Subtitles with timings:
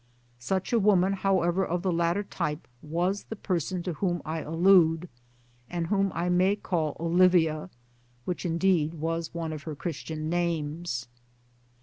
[0.39, 5.07] Such a woman, however, of the latter type, was the person to whom I allude,
[5.69, 7.69] and whom I may call Olivia
[8.25, 11.07] (which indeed was one of her Christian names).